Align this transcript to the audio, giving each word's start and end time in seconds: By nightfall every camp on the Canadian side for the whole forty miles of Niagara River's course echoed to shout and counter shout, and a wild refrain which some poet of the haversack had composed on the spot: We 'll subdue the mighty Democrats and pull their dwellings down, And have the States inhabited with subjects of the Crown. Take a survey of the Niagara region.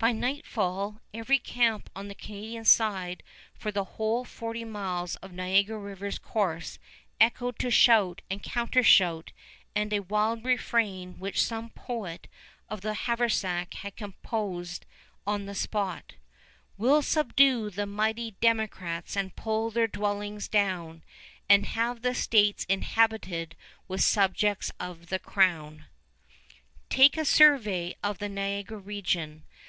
By 0.00 0.10
nightfall 0.10 1.00
every 1.14 1.38
camp 1.38 1.90
on 1.94 2.08
the 2.08 2.14
Canadian 2.16 2.64
side 2.64 3.22
for 3.54 3.70
the 3.70 3.84
whole 3.84 4.24
forty 4.24 4.64
miles 4.64 5.14
of 5.22 5.30
Niagara 5.32 5.78
River's 5.78 6.18
course 6.18 6.80
echoed 7.20 7.56
to 7.60 7.70
shout 7.70 8.20
and 8.28 8.42
counter 8.42 8.82
shout, 8.82 9.30
and 9.76 9.92
a 9.92 10.00
wild 10.00 10.44
refrain 10.44 11.20
which 11.20 11.40
some 11.40 11.70
poet 11.70 12.26
of 12.68 12.80
the 12.80 12.94
haversack 12.94 13.74
had 13.74 13.94
composed 13.94 14.86
on 15.24 15.46
the 15.46 15.54
spot: 15.54 16.14
We 16.76 16.88
'll 16.90 17.00
subdue 17.00 17.70
the 17.70 17.86
mighty 17.86 18.32
Democrats 18.40 19.16
and 19.16 19.36
pull 19.36 19.70
their 19.70 19.86
dwellings 19.86 20.48
down, 20.48 21.04
And 21.48 21.64
have 21.64 22.02
the 22.02 22.12
States 22.12 22.64
inhabited 22.68 23.54
with 23.86 24.00
subjects 24.02 24.72
of 24.80 25.10
the 25.10 25.20
Crown. 25.20 25.84
Take 26.90 27.16
a 27.16 27.24
survey 27.24 27.94
of 28.02 28.18
the 28.18 28.28
Niagara 28.28 28.78
region. 28.78 29.44